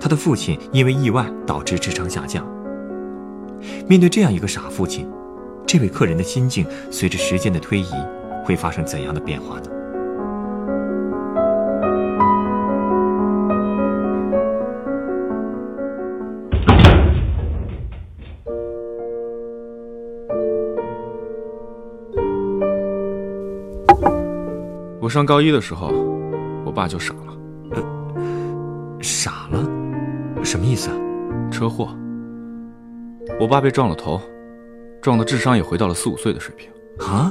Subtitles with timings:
[0.00, 2.46] 他的父亲因为意外导致智商下降。
[3.88, 5.08] 面对这样一个傻父亲，
[5.66, 7.92] 这位客人的心境随着时间的推移
[8.44, 9.70] 会发生怎样的变化呢？
[25.00, 25.92] 我上高一的时候，
[26.64, 27.20] 我爸就傻了。
[29.02, 29.33] 傻
[30.64, 30.96] 么意思啊？
[31.50, 31.94] 车祸，
[33.38, 34.18] 我爸被撞了头，
[35.02, 36.70] 撞的智商也回到了四五岁的水平。
[37.06, 37.30] 啊？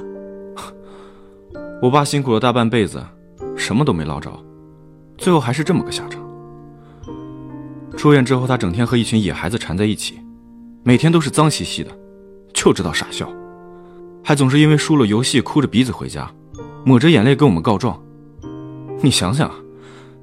[1.81, 3.03] 我爸辛苦了大半辈子，
[3.57, 4.31] 什么都没捞着，
[5.17, 6.21] 最后还是这么个下场。
[7.97, 10.19] 出院之后，他整天和一群野孩子缠在一起，
[10.83, 11.89] 每天都是脏兮兮的，
[12.53, 13.27] 就知道傻笑，
[14.23, 16.29] 还总是因为输了游戏哭着鼻子回家，
[16.85, 17.99] 抹着眼泪跟我们告状。
[19.01, 19.49] 你想想，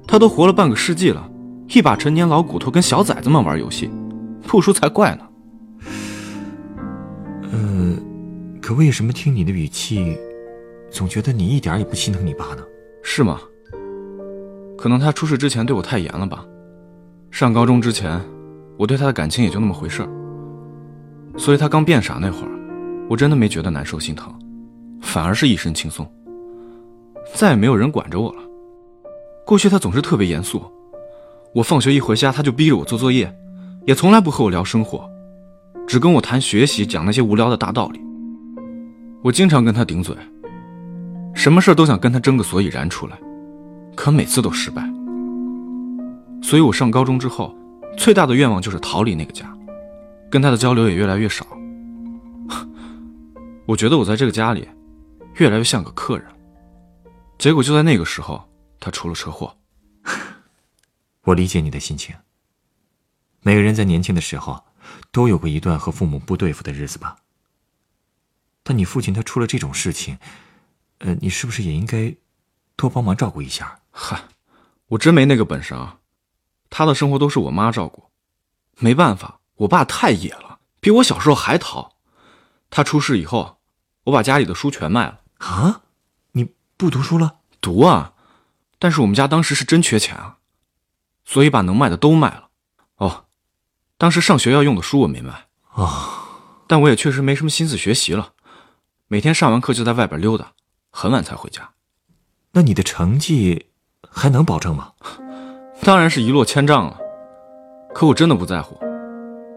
[0.07, 1.29] 他都活了半个世纪了，
[1.73, 3.89] 一把陈年老骨头跟小崽子们玩游戏，
[4.45, 5.27] 不输才怪呢。
[7.51, 7.95] 呃，
[8.61, 10.17] 可为什么听你的语气，
[10.89, 12.63] 总觉得你一点也不心疼你爸呢？
[13.01, 13.39] 是吗？
[14.77, 16.45] 可能他出事之前对我太严了吧。
[17.29, 18.19] 上高中之前，
[18.77, 20.09] 我对他的感情也就那么回事儿。
[21.37, 22.51] 所以他刚变傻那会儿，
[23.09, 24.33] 我真的没觉得难受心疼，
[25.01, 26.05] 反而是一身轻松。
[27.33, 28.41] 再也没有人管着我了。
[29.45, 30.61] 过去他总是特别严肃，
[31.53, 33.33] 我放学一回家他就逼着我做作业，
[33.85, 35.09] 也从来不和我聊生活，
[35.85, 37.99] 只跟我谈学习，讲那些无聊的大道理。
[39.21, 40.15] 我经常跟他顶嘴，
[41.35, 43.19] 什么事都想跟他争个所以然出来，
[43.95, 44.81] 可每次都失败。
[46.41, 47.53] 所以我上高中之后，
[47.97, 49.45] 最大的愿望就是逃离那个家，
[50.29, 51.45] 跟他的交流也越来越少。
[53.67, 54.67] 我觉得我在这个家里，
[55.35, 56.25] 越来越像个客人。
[57.37, 58.41] 结果就在那个时候，
[58.79, 59.53] 他出了车祸。
[61.23, 62.15] 我理解你的心情。
[63.41, 64.65] 每个人在年轻的时候，
[65.11, 67.17] 都有过一段和父母不对付的日子吧。
[68.63, 70.17] 但你父亲他出了这种事情，
[70.99, 72.15] 呃，你是不是也应该
[72.75, 73.79] 多帮忙照顾一下？
[73.91, 74.23] 嗨，
[74.87, 75.99] 我真没那个本事啊。
[76.69, 78.11] 他的生活都是我妈照顾，
[78.77, 81.97] 没办法，我爸太野了，比我小时候还淘。
[82.69, 83.59] 他出事以后，
[84.05, 85.21] 我把家里的书全卖了。
[85.39, 85.81] 啊，
[86.31, 87.39] 你不读书了？
[87.59, 88.13] 读啊，
[88.79, 90.37] 但是我们家当时是真缺钱啊，
[91.31, 92.49] 所以把能卖的都卖了。
[92.97, 93.23] 哦，
[93.97, 96.27] 当时上学要用的书我没卖啊，
[96.67, 98.33] 但我也确实没什么心思学习了，
[99.07, 100.51] 每天上完课就在外边溜达，
[100.91, 101.69] 很晚才回家。
[102.51, 103.67] 那你的成绩
[104.09, 104.91] 还能保证吗？
[105.81, 106.97] 当然是一落千丈了，
[107.95, 108.77] 可我真的不在乎，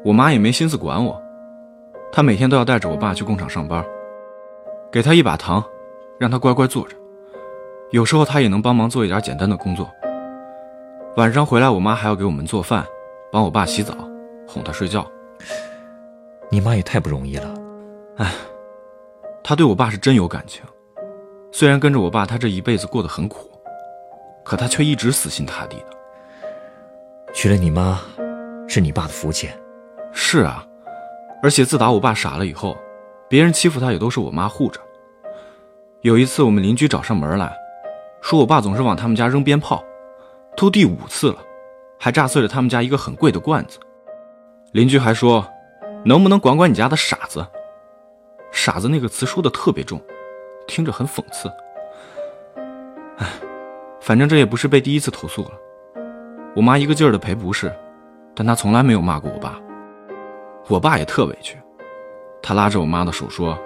[0.05, 1.21] 我妈也没心思管我，
[2.13, 3.85] 她每天都要带着我爸去工厂上班，
[4.93, 5.61] 给他一把糖，
[6.21, 6.95] 让他乖乖坐着，
[7.91, 9.91] 有时候他也能帮忙做一点简单的工作。
[11.17, 12.85] 晚上回来，我妈还要给我们做饭，
[13.31, 13.95] 帮我爸洗澡，
[14.49, 15.07] 哄他睡觉。
[16.51, 17.55] 你妈也太不容易了，
[18.17, 18.33] 哎，
[19.41, 20.65] 她对我爸是真有感情，
[21.53, 23.49] 虽然跟着我爸，她这一辈子过得很苦，
[24.45, 25.87] 可她却一直死心塌地的。
[27.33, 28.01] 娶了你妈，
[28.67, 29.49] 是你爸的福气。
[30.13, 30.67] 是啊，
[31.45, 32.77] 而且自打我爸傻了以后，
[33.29, 34.81] 别人欺负他也都是我妈护着。
[36.01, 37.57] 有一次，我们邻居找上门来，
[38.21, 39.81] 说我爸总是往他们家扔鞭炮，
[40.57, 41.39] 都第五次了，
[41.99, 43.79] 还炸碎了他们家一个很贵的罐子。
[44.73, 45.47] 邻居还说，
[46.05, 47.47] 能不能管管你家的傻子？
[48.53, 50.01] 傻子那个词说的特别重，
[50.67, 51.49] 听着很讽刺。
[53.19, 53.27] 哎，
[54.01, 55.51] 反正这也不是被第一次投诉了。
[56.55, 57.75] 我妈一个劲儿的赔不是，
[58.35, 59.61] 但她从来没有骂过我爸。
[60.69, 61.59] 我爸也特委屈，
[62.41, 63.59] 他拉着我妈的手说：“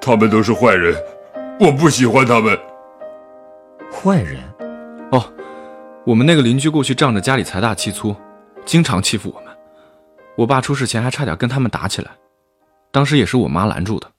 [0.00, 0.94] 他们都是坏人，
[1.58, 2.58] 我不喜欢他们。”
[3.90, 4.40] 坏人？
[6.02, 8.16] 哦，我们那个邻居过去仗着家里财大气粗，
[8.64, 9.56] 经常欺负我们。
[10.36, 12.10] 我爸出事前还差点跟他们打起来，
[12.90, 14.10] 当时也是我妈拦住的。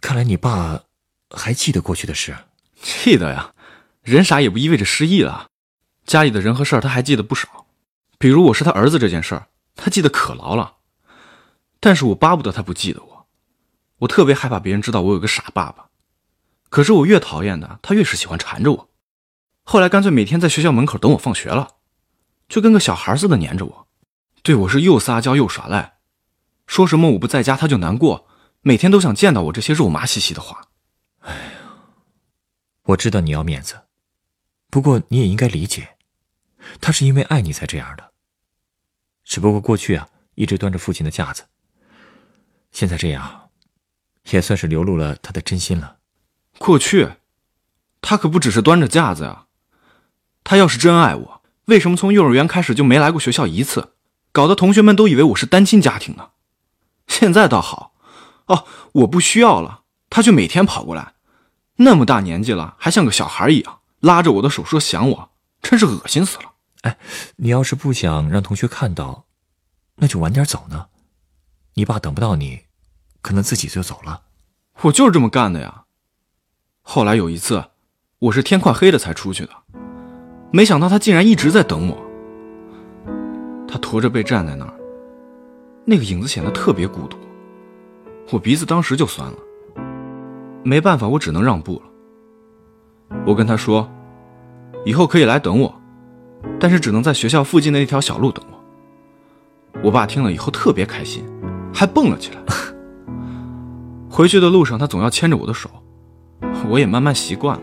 [0.00, 0.82] 看来你爸
[1.30, 2.36] 还记得过去的事。
[2.80, 3.52] 记得呀。
[4.02, 5.48] 人傻也不意味着失忆了，
[6.06, 7.66] 家里的人和事儿他还记得不少，
[8.16, 10.76] 比如我是他儿子这件事儿，他记得可牢了。
[11.78, 13.26] 但是我巴不得他不记得我，
[13.98, 15.88] 我特别害怕别人知道我有个傻爸爸。
[16.70, 18.87] 可是我越讨厌他，他越是喜欢缠着我。
[19.70, 21.76] 后来干脆每天在学校门口等我放学了，
[22.48, 23.88] 就跟个小孩似的黏着我，
[24.42, 25.98] 对我是又撒娇又耍赖，
[26.66, 28.26] 说什么我不在家他就难过，
[28.62, 30.68] 每天都想见到我这些肉麻兮兮的话。
[31.18, 31.60] 哎呀，
[32.84, 33.82] 我知道你要面子，
[34.70, 35.98] 不过你也应该理解，
[36.80, 38.12] 他是因为爱你才这样的。
[39.22, 41.44] 只不过过去啊，一直端着父亲的架子，
[42.72, 43.50] 现在这样，
[44.30, 45.98] 也算是流露了他的真心了。
[46.56, 47.16] 过去，
[48.00, 49.44] 他可不只是端着架子呀。
[50.48, 53.92] 他要是真爱我，为什么从幼儿园开始就没来过学校一次？
[54.32, 56.30] 搞得同学们都以为我是单亲家庭呢。
[57.06, 57.92] 现在倒好，
[58.46, 61.12] 哦，我不需要了，他却每天跑过来，
[61.76, 66.44] 那么大年纪了，还像个小孩一样，拉着我的手说想我，真是恶心死了。
[66.80, 66.96] 哎，
[67.36, 69.26] 你要是不想让同学看到，
[69.96, 70.86] 那就晚点走呢。
[71.74, 72.60] 你爸等不到你，
[73.20, 74.22] 可能自己就走了。
[74.80, 75.84] 我就是这么干的呀。
[76.80, 77.72] 后来有一次，
[78.18, 79.52] 我是天快黑了才出去的，
[80.50, 81.96] 没想到他竟然一直在等我。
[83.66, 84.72] 他驼着背站在那儿，
[85.84, 87.16] 那个影子显得特别孤独，
[88.30, 89.36] 我鼻子当时就酸了。
[90.62, 93.16] 没办法，我只能让步了。
[93.26, 93.88] 我跟他说，
[94.84, 95.74] 以后可以来等我。
[96.60, 99.80] 但是只能在学校附近的那条小路等我。
[99.82, 101.24] 我爸听了以后特别开心，
[101.74, 102.40] 还蹦了起来。
[104.08, 105.68] 回去的路上，他总要牵着我的手，
[106.68, 107.62] 我也慢慢习惯了。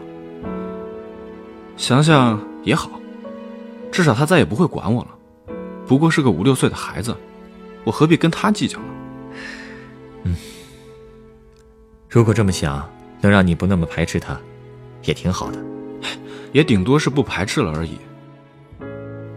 [1.77, 2.89] 想想也好，
[3.91, 5.53] 至少他再也不会管我了。
[5.87, 7.15] 不过是个五六岁的孩子，
[7.85, 8.85] 我何必跟他计较呢？
[10.23, 10.35] 嗯，
[12.09, 12.83] 如果这么想，
[13.21, 14.37] 能让你不那么排斥他，
[15.03, 15.63] 也挺好的。
[16.51, 17.97] 也顶多是不排斥了而已。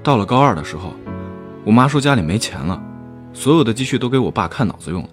[0.03, 0.95] 到了高二的时候，
[1.65, 2.83] 我妈说家里没钱了，
[3.33, 5.11] 所有的积蓄都给我爸看脑子用了，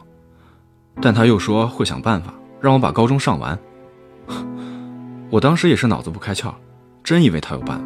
[1.02, 3.60] 但他又说会想办法让我把高中上完。
[5.30, 6.54] 我当时也是脑子不开窍，
[7.04, 7.86] 真以为他有办法，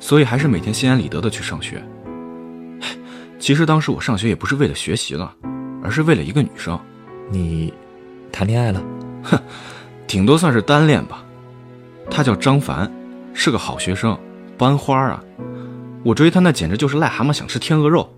[0.00, 1.82] 所以还是每天心安理得的去上学。
[3.38, 5.32] 其实当时我上学也不是为了学习了，
[5.82, 6.78] 而是为了一个女生。
[7.30, 7.72] 你
[8.32, 8.82] 谈恋爱了？
[9.22, 9.38] 哼，
[10.06, 11.24] 顶多算是单恋吧。
[12.10, 12.90] 她叫张凡，
[13.32, 14.18] 是个好学生，
[14.56, 15.22] 班花啊。
[16.02, 18.12] 我追她那简直就是癞蛤蟆想吃天鹅肉，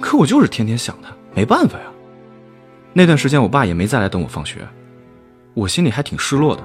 [0.00, 1.84] 可我就是天天想她，没办法呀。
[2.92, 4.66] 那段时间我爸也没再来等我放学，
[5.54, 6.62] 我心里还挺失落的，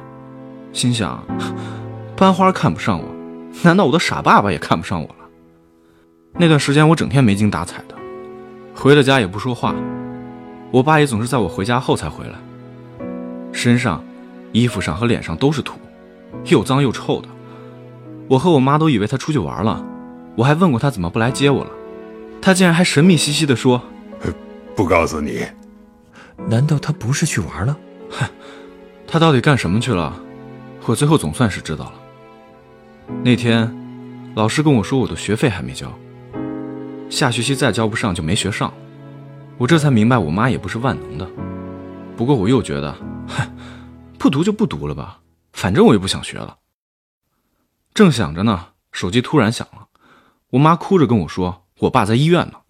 [0.74, 1.24] 心想，
[2.18, 3.15] 班花看不上我，
[3.64, 5.16] 难道我的傻爸爸也看不上我了？
[6.34, 7.96] 那段时间我整天没精打采的，
[8.76, 9.74] 回了家也不说话，
[10.72, 12.34] 我爸也总是在我回家后才回来，
[13.52, 14.04] 身上、
[14.52, 15.80] 衣服上和脸上都是土，
[16.46, 17.28] 又脏又臭的，
[18.28, 19.84] 我和我妈都以为他出去玩了。
[20.36, 21.72] 我还问过他怎么不来接我了，
[22.42, 23.82] 他竟然还神秘兮兮地说
[24.76, 25.46] ：“不告诉你。”
[26.50, 27.78] 难道他不是去玩了？
[28.10, 28.28] 哼，
[29.08, 30.14] 他到底干什么去了？
[30.86, 31.94] 我最后总算是知道了。
[33.24, 33.74] 那天，
[34.36, 35.92] 老师跟我说我的学费还没交，
[37.10, 38.74] 下学期再交不上就没学上。
[39.58, 41.30] 我这才明白我妈也不是万能的。
[42.18, 42.96] 不过我又觉得，
[43.28, 43.50] 嗨，
[44.18, 45.22] 不读就不读了吧，
[45.54, 46.58] 反正我也不想学了。
[47.94, 49.88] 正想着呢，手机突然响了。
[50.52, 52.62] 我妈哭着跟我说：“我爸在医院呢。”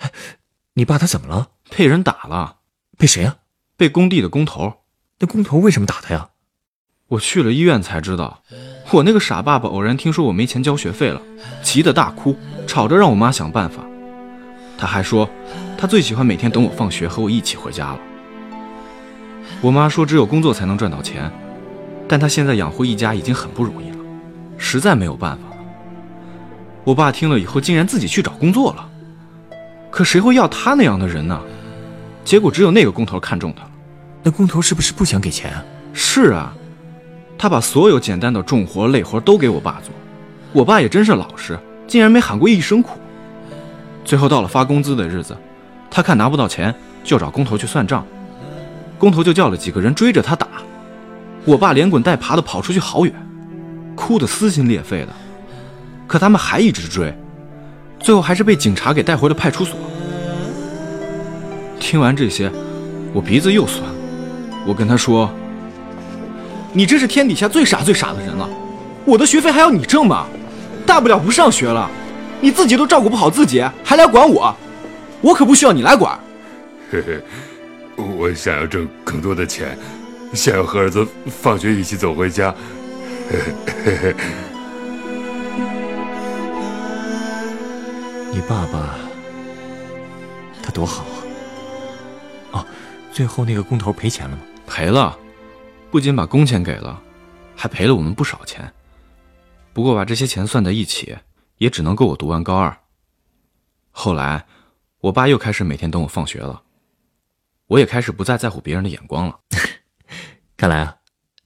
[0.77, 1.49] 你爸他怎么了？
[1.75, 2.57] 被人打了。
[2.97, 3.37] 被谁啊？
[3.77, 4.81] 被工地的工头。
[5.19, 6.29] 那工头为什么打他呀？
[7.07, 8.41] 我去了医院才知道，
[8.91, 11.21] 我那个傻爸爸偶然听说我没钱交学费了，
[11.61, 12.35] 急得大哭，
[12.65, 13.83] 吵着让我妈想办法。
[14.75, 15.29] 他还说，
[15.77, 17.99] 他最喜欢每天等我放学和我一起回家了。
[19.61, 21.31] 我妈说，只有工作才能赚到钱，
[22.07, 23.97] 但他现在养活一家已经很不容易了，
[24.57, 25.43] 实在没有办法。
[26.83, 28.89] 我爸听了以后，竟然自己去找工作了。
[29.91, 31.39] 可谁会要他那样的人呢？
[32.23, 33.69] 结果只有那个工头看中他了。
[34.23, 35.63] 那工头是不是不想给钱啊？
[35.93, 36.51] 是啊，
[37.37, 39.93] 他把所有简单的重活累活都给我爸做。
[40.53, 42.97] 我爸也真是老实，竟然没喊过一声苦。
[44.03, 45.35] 最后到了发工资的日子，
[45.89, 46.73] 他看拿不到钱，
[47.03, 48.05] 就找工头去算账。
[48.97, 50.47] 工头就叫了几个人追着他打。
[51.43, 53.13] 我爸连滚带爬的跑出去好远，
[53.95, 55.09] 哭得撕心裂肺的。
[56.07, 57.13] 可他们还一直追，
[57.99, 59.77] 最后还是被警察给带回了派出所。
[61.79, 62.51] 听完这些，
[63.13, 63.83] 我鼻子又酸。
[64.65, 65.29] 我跟他说
[66.77, 68.49] ：“你真是天底下最傻最傻的人了，
[69.05, 70.27] 我的学费还要你挣吗？
[70.85, 71.89] 大不了不上学了。
[72.41, 74.53] 你自己都照顾不好自己，还来管我？
[75.21, 76.19] 我可不需要你来管。”
[76.91, 77.21] 嘿嘿，
[77.95, 79.77] 我想要挣更多的钱，
[80.33, 81.07] 想要和儿子
[81.41, 82.53] 放学一起走回家。
[83.31, 83.39] 嘿
[83.85, 84.15] 嘿嘿。
[88.33, 88.95] 你爸爸，
[90.61, 91.05] 他多好
[92.51, 92.59] 啊！
[92.59, 92.65] 哦，
[93.13, 94.41] 最后那个工头赔钱了吗？
[94.67, 95.17] 赔了，
[95.95, 97.01] 不仅把工钱给了，
[97.55, 98.73] 还赔了我们不少钱。
[99.71, 101.15] 不过把这些钱算在一起，
[101.57, 102.77] 也只能够我读完高二，
[103.91, 104.45] 后来，
[104.99, 106.63] 我爸又开始每天等我放学了，
[107.67, 109.39] 我也开始不再在乎别人的眼光了。
[110.57, 110.97] 看来啊，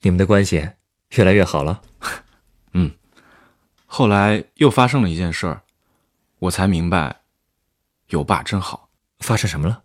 [0.01, 0.67] 你们的关系
[1.09, 1.83] 越来越好了。
[2.73, 2.91] 嗯，
[3.85, 5.61] 后来又发生了一件事儿，
[6.39, 7.21] 我才明白，
[8.07, 8.89] 有爸真好。
[9.19, 9.83] 发生什么了？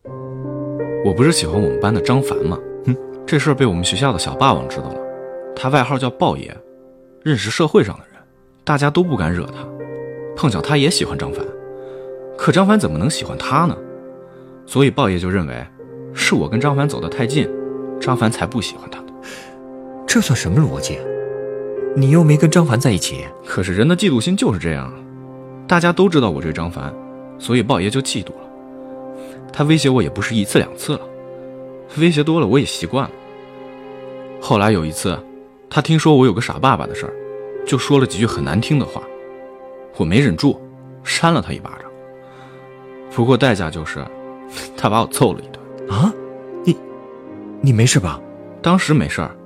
[1.04, 2.58] 我不是喜欢我们班的张凡吗？
[3.24, 5.00] 嗯，这事儿被我们学校的小霸王知道了，
[5.56, 6.54] 他外号叫豹爷，
[7.22, 8.20] 认识社会上的人，
[8.64, 9.66] 大家都不敢惹他。
[10.36, 11.44] 碰巧他也喜欢张凡，
[12.36, 13.76] 可张凡怎么能喜欢他呢？
[14.66, 15.66] 所以豹爷就认为，
[16.12, 17.48] 是我跟张凡走得太近，
[18.00, 19.06] 张凡才不喜欢他的。
[20.06, 20.98] 这算什么逻辑？
[21.96, 23.24] 你又没跟张凡在一起。
[23.46, 24.92] 可是人的嫉妒心就是这样，
[25.66, 26.92] 大家都知道我追张凡，
[27.38, 28.48] 所以豹爷就嫉妒了。
[29.52, 31.00] 他威胁我也不是一次两次了，
[31.98, 33.10] 威胁多了我也习惯了。
[34.40, 35.18] 后来有一次，
[35.70, 37.14] 他听说我有个傻爸爸的事儿，
[37.66, 39.02] 就说了几句很难听的话，
[39.96, 40.60] 我没忍住，
[41.02, 41.90] 扇了他一巴掌。
[43.10, 44.04] 不过代价就是，
[44.76, 45.88] 他把我揍了一顿。
[45.88, 46.12] 啊，
[46.64, 46.76] 你，
[47.60, 48.20] 你没事吧？
[48.60, 49.36] 当时没事儿，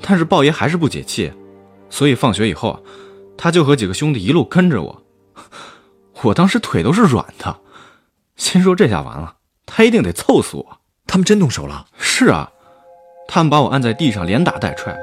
[0.00, 1.32] 但是豹爷还是不解气，
[1.90, 2.82] 所以放学以后，
[3.36, 5.02] 他就和几个兄弟一路跟着我。
[6.22, 7.60] 我当时腿都是软的，
[8.36, 9.36] 心说这下完了，
[9.66, 10.77] 他一定得揍死我。
[11.08, 11.86] 他们真动手了？
[11.98, 12.48] 是啊，
[13.26, 14.96] 他们把我按在地上，连打带踹。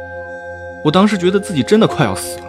[0.85, 2.45] 我当时觉得自己真的快要死了。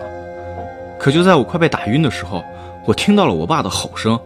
[0.99, 2.45] 可就在我快被打晕的时候，
[2.85, 4.21] 我听到了我爸的吼声，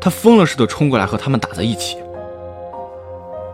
[0.00, 1.98] 他疯了似的冲过来和他们打在一起。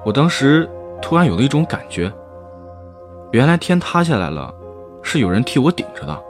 [0.05, 0.69] 我当时
[1.01, 2.13] 突然有了一种感觉，
[3.33, 4.55] 原来天塌下来了，
[5.03, 6.23] 是有人替我顶着的。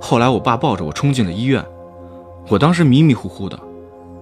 [0.00, 1.64] 后来我爸抱着我冲进了医院，
[2.48, 3.56] 我当时迷迷糊糊的，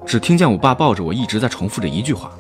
[0.05, 2.31] 只听见我爸抱着我一直在重复着一句话。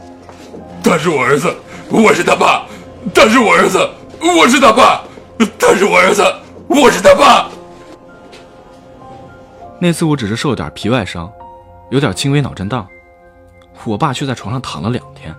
[0.82, 1.54] 他是我儿子，
[1.90, 2.66] 我是他爸。
[3.14, 3.78] 他是我儿子，
[4.20, 5.02] 我是他爸。
[5.58, 6.22] 他是我儿子，
[6.68, 7.48] 我是他爸。
[9.78, 11.32] 那次我只是受了点皮外伤，
[11.90, 12.86] 有点轻微脑震荡，
[13.84, 15.34] 我爸却在床上躺了两天。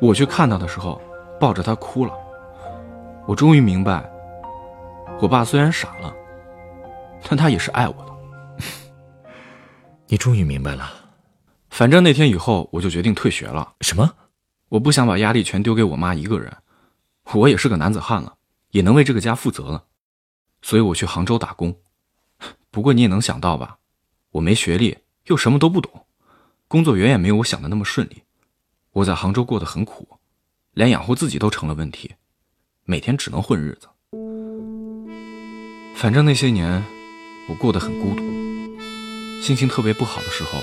[0.00, 1.00] 我去看他的时候，
[1.40, 2.12] 抱着他哭了。
[3.26, 4.04] 我终于明白，
[5.20, 6.12] 我爸虽然傻了，
[7.26, 8.64] 但他也是爱我的。
[10.06, 11.03] 你终于明白了。
[11.74, 13.74] 反正那天以后，我就决定退学了。
[13.80, 14.14] 什么？
[14.68, 16.56] 我不想把压力全丢给我妈一个人，
[17.32, 18.36] 我也是个男子汉了，
[18.70, 19.82] 也能为这个家负责了，
[20.62, 21.76] 所以我去杭州打工。
[22.70, 23.78] 不过你也能想到吧，
[24.30, 26.06] 我没学历，又什么都不懂，
[26.68, 28.22] 工作远远没有我想的那么顺利。
[28.92, 30.06] 我在杭州过得很苦，
[30.74, 32.14] 连养活自己都成了问题，
[32.84, 33.88] 每天只能混日子。
[35.96, 36.84] 反正那些年，
[37.48, 38.22] 我过得很孤独，
[39.42, 40.60] 心情特别不好的时候，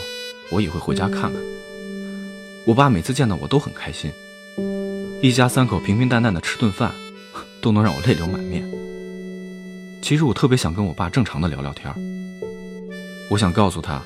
[0.51, 1.33] 我也会回家看看。
[2.65, 4.11] 我爸每次见到我都很开心，
[5.21, 6.93] 一家三口平平淡淡的吃顿饭，
[7.61, 8.63] 都能让我泪流满面。
[10.01, 11.93] 其实我特别想跟我爸正常的聊聊天
[13.29, 14.01] 我想告诉他，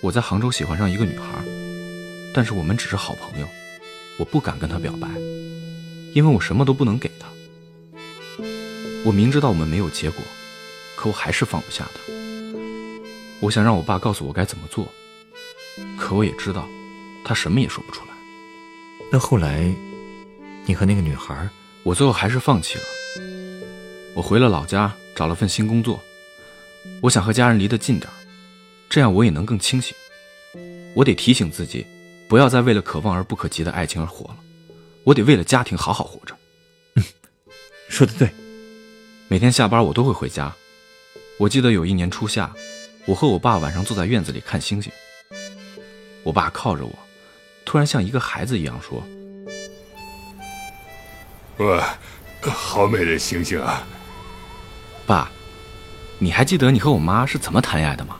[0.00, 1.24] 我在杭州喜欢上一个女孩，
[2.34, 3.46] 但是我们只是好朋友，
[4.18, 5.06] 我不敢跟她表白，
[6.14, 7.28] 因为我什么都不能给她。
[9.04, 10.20] 我明知道我们没有结果，
[10.96, 12.12] 可我还是放不下她。
[13.40, 14.88] 我想让我爸告诉我该怎么做，
[16.06, 16.68] 可我也知道。
[17.24, 18.12] 他什么也说不出来。
[19.10, 19.68] 那后来，
[20.64, 21.48] 你和那个女孩，
[21.82, 22.84] 我最后还是放弃了。
[24.14, 26.00] 我回了老家，找了份新工作。
[27.02, 28.08] 我想和家人离得近点
[28.88, 29.96] 这样我也能更清醒。
[30.94, 31.84] 我得提醒自己，
[32.28, 34.36] 不要再为了可望而不可及的爱情而活了。
[35.02, 36.36] 我得为了家庭好好活着。
[36.94, 37.02] 嗯，
[37.88, 38.30] 说的对。
[39.26, 40.54] 每天下班我都会回家。
[41.36, 42.54] 我记得有一年初夏，
[43.06, 44.92] 我和我爸晚上坐在院子里看星星。
[46.26, 46.92] 我爸靠着我。
[47.64, 49.00] 突然像一个孩子一样说
[51.64, 51.96] ：“哇，
[52.42, 53.86] 好美的星星啊！”
[55.06, 55.30] 爸，
[56.18, 58.16] 你还记得你和我妈是怎么谈恋爱的吗？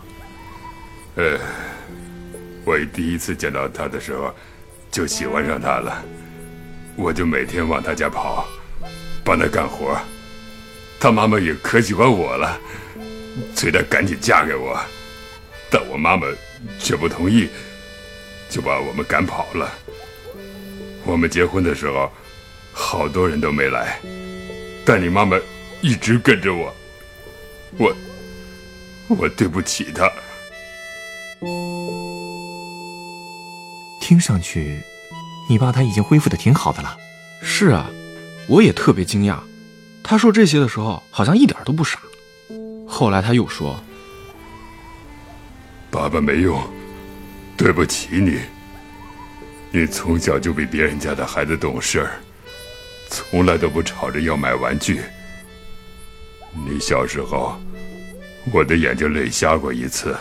[1.16, 1.36] 呃，
[2.64, 4.32] 我第一次见到她的时候，
[4.88, 6.00] 就喜欢上她了。
[6.94, 8.46] 我就每天往她家跑，
[9.24, 9.98] 帮她干活。
[11.00, 12.56] 她妈妈也可喜欢我了，
[13.56, 14.80] 催她赶紧嫁给我，
[15.68, 16.28] 但我妈妈
[16.78, 17.48] 却不同意。
[18.48, 19.72] 就把我们赶跑了。
[21.04, 22.10] 我们结婚的时候，
[22.72, 24.00] 好多人都没来，
[24.84, 25.38] 但你妈妈
[25.80, 26.74] 一直跟着我。
[27.78, 27.94] 我，
[29.08, 30.10] 我对不起她。
[34.00, 34.80] 听上去，
[35.48, 36.96] 你爸他已经恢复的挺好的了。
[37.42, 37.90] 是啊，
[38.48, 39.38] 我也特别惊讶。
[40.02, 41.98] 他说这些的时候，好像一点都不傻。
[42.86, 43.82] 后来他又说
[45.90, 46.60] ：“爸爸没用。”
[47.56, 48.38] 对不起你，
[49.70, 52.20] 你从小就比别人家的孩子懂事儿，
[53.08, 55.00] 从来都不吵着要买玩具。
[56.52, 57.58] 你小时候，
[58.52, 60.16] 我的眼睛累瞎过一次，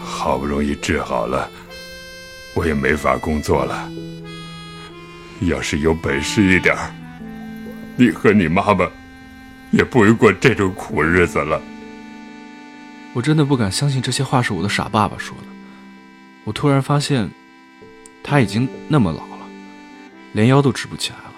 [0.00, 1.48] 好不容易治好了，
[2.54, 3.88] 我也没法工作了。
[5.42, 6.94] 要是有本事一点儿
[7.96, 8.88] 你和你妈妈
[9.72, 11.60] 也不会过这种苦日子了。
[13.12, 15.61] 我真的不敢相信这些话是我的傻爸爸说的。
[16.44, 17.30] 我突然发现，
[18.22, 19.46] 他已经那么老了，
[20.32, 21.32] 连腰都直不起来了。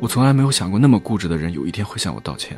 [0.00, 2.56] 我从来没有想过，那么固执的人有一天会向我道歉。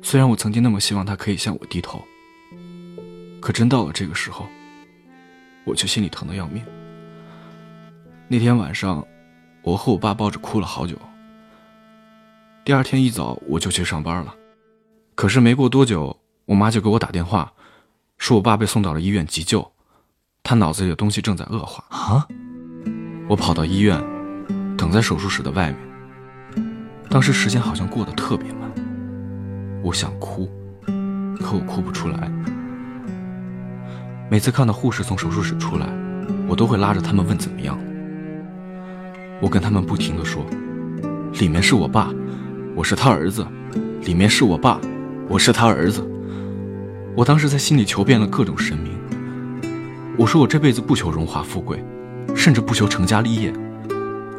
[0.00, 2.02] 虽然我曾经那么希望他可以向我低头，
[3.40, 4.46] 可真到了这个时候，
[5.64, 6.62] 我却心里疼得要命。
[8.28, 9.04] 那天晚上，
[9.62, 10.96] 我和我爸抱着哭了好久。
[12.64, 14.34] 第二天一早我就去上班了，
[15.16, 17.52] 可是没过多久，我妈就给我打电话，
[18.18, 19.72] 说我爸被送到了医院急救，
[20.42, 21.84] 他脑子里的东西正在恶化。
[21.88, 22.26] 啊！
[23.28, 24.02] 我跑到医院，
[24.76, 25.78] 等在手术室的外面。
[27.08, 28.70] 当时时间好像过得特别慢，
[29.82, 30.50] 我想哭，
[31.40, 32.30] 可我哭不出来。
[34.30, 35.86] 每次看到护士从手术室出来，
[36.48, 37.78] 我都会拉着他们问怎么样。
[39.40, 40.44] 我跟他们不停地说
[41.38, 42.10] ：“里面是我爸，
[42.74, 43.44] 我是他儿子；
[44.02, 44.80] 里面是我爸，
[45.28, 46.06] 我是他儿子。”
[47.18, 48.96] 我当时在心里求遍了各种神明。
[50.16, 51.84] 我说我这辈子不求荣华富贵，
[52.32, 53.52] 甚至不求成家立业，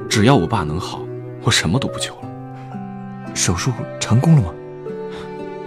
[0.10, 1.02] 只要我爸能好，
[1.42, 3.36] 我什么都不求了。
[3.36, 4.54] 手术成功了吗？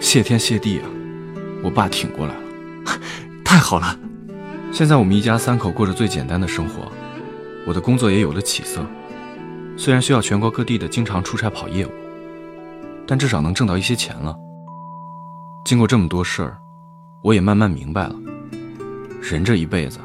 [0.01, 0.89] 谢天谢地啊，
[1.63, 2.41] 我爸挺过来了，
[3.45, 3.95] 太好了！
[4.73, 6.91] 现在我们一家三口过着最简单的生活，
[7.67, 8.83] 我的工作也有了起色。
[9.77, 11.91] 虽然需要全国各地的经常出差跑业务，
[13.07, 14.35] 但至少能挣到一些钱了。
[15.63, 16.57] 经过这么多事儿，
[17.23, 18.17] 我也慢慢明白了，
[19.23, 20.01] 人这一辈子，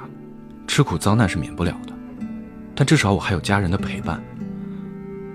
[0.68, 1.94] 吃苦遭难是免不了的，
[2.76, 4.24] 但至少我还有家人的陪伴。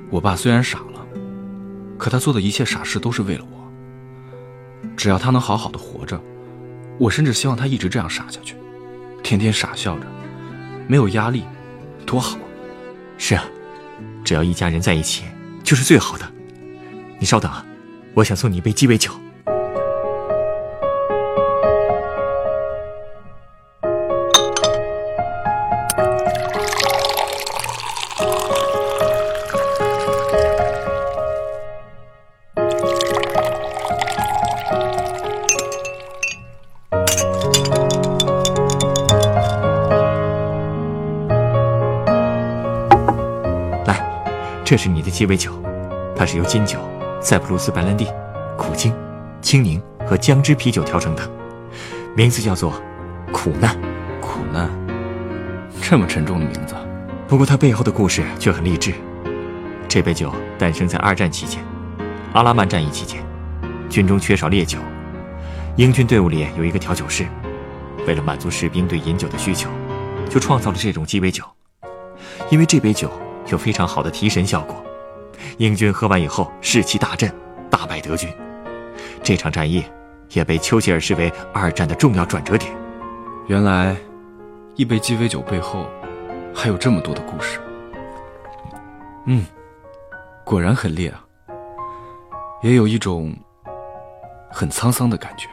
[0.09, 1.05] 我爸虽然傻了，
[1.99, 3.73] 可他做的一切傻事都是为了我。
[4.97, 6.23] 只要他能好好的活着，
[6.99, 8.55] 我甚至希望他一直这样傻下去，
[9.25, 10.07] 天天傻笑着，
[10.87, 11.43] 没有压力，
[12.07, 12.39] 多好。
[13.19, 13.45] 是啊。
[14.25, 15.25] 只要一家人在一起，
[15.65, 16.25] 就是最好的。
[17.19, 17.67] 你稍等啊，
[18.15, 19.13] 我想送你一杯鸡尾酒。
[45.13, 45.53] 鸡尾酒，
[46.17, 46.79] 它是由金酒、
[47.21, 48.07] 塞浦路斯白兰地、
[48.57, 48.95] 苦精、
[49.43, 51.31] 青柠和姜汁啤酒调成的，
[52.17, 52.73] 名字叫做
[53.31, 53.79] “苦难”。
[54.23, 54.71] 苦难，
[55.83, 56.75] 这么沉重的名字。
[57.29, 58.95] 不过它背后的故事却很励志。
[59.87, 61.63] 这杯酒诞生在二战期间，
[62.33, 63.23] 阿拉曼战役期间，
[63.91, 64.79] 军中缺少烈酒，
[65.77, 67.27] 英军队伍里有一个调酒师，
[68.07, 69.69] 为了满足士兵对饮酒的需求，
[70.31, 71.45] 就创造了这种鸡尾酒。
[72.49, 73.11] 因为这杯酒。
[73.49, 74.83] 有非常好的提神效果，
[75.59, 77.33] 英军喝完以后士气大振，
[77.71, 78.29] 大败德军。
[79.23, 79.85] 这场战役
[80.31, 82.73] 也被丘吉尔视为二战的重要转折点。
[83.47, 83.97] 原来，
[84.77, 85.87] 一杯鸡尾酒背后
[86.55, 87.61] 还有这么多的故事。
[89.27, 89.45] 嗯，
[90.45, 91.25] 果然很烈啊，
[92.63, 93.35] 也有一种
[94.51, 95.49] 很沧桑的感觉。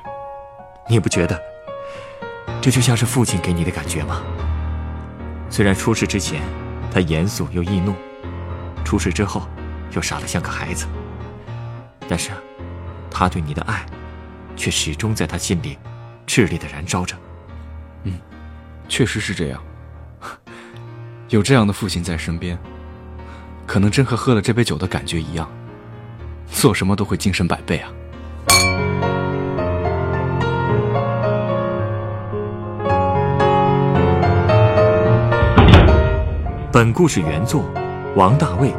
[0.87, 1.39] 你不觉得
[2.61, 4.21] 这就像是父亲给你的感觉吗？
[5.49, 6.41] 虽然出事之前。
[6.91, 7.93] 他严肃又易怒，
[8.83, 9.43] 出事之后
[9.91, 10.85] 又傻得像个孩子。
[12.07, 12.31] 但是，
[13.09, 13.85] 他对你的爱，
[14.55, 15.77] 却始终在他心里
[16.25, 17.15] 炽烈的燃烧着。
[18.03, 18.13] 嗯，
[18.87, 19.61] 确实是这样。
[21.29, 22.57] 有这样的父亲在身边，
[23.67, 25.47] 可能真和喝了这杯酒的感觉一样，
[26.47, 27.91] 做什么都会精神百倍啊。
[36.71, 37.69] 本故事原作
[38.15, 38.73] 王大卫，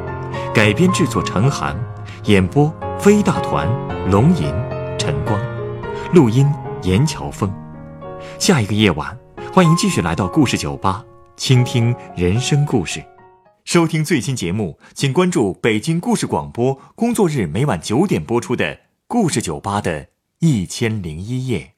[0.52, 1.78] 改编制作陈寒，
[2.24, 3.68] 演播飞大团
[4.10, 4.52] 龙吟
[4.98, 5.40] 晨光，
[6.12, 6.44] 录音
[6.82, 7.48] 严乔峰。
[8.36, 9.16] 下一个夜晚，
[9.54, 11.04] 欢迎继续来到故事酒吧，
[11.36, 13.00] 倾听人生故事。
[13.64, 18.74] 收听最新节目，请关注北京故事广播，工作日每晚九点播出的
[19.06, 20.08] 《故事酒吧》的
[20.40, 21.74] 一千零一夜。